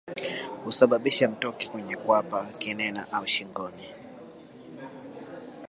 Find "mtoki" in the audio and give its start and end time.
1.27-1.67